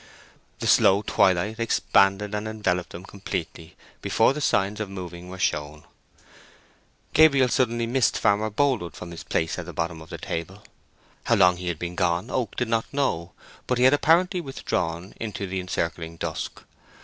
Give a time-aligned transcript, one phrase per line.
[0.57, 5.83] The slow twilight expanded and enveloped them completely before the signs of moving were shown.
[7.13, 10.63] Gabriel suddenly missed Farmer Boldwood from his place at the bottom of the table.
[11.25, 13.33] How long he had been gone Oak did not know;
[13.67, 16.63] but he had apparently withdrawn into the encircling dusk.